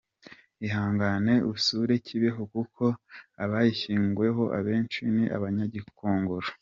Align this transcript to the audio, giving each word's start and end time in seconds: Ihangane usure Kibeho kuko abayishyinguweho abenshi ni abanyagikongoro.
Ihangane 0.65 1.33
usure 1.53 1.93
Kibeho 2.05 2.41
kuko 2.53 2.83
abayishyinguweho 3.43 4.43
abenshi 4.57 4.99
ni 5.13 5.23
abanyagikongoro. 5.35 6.47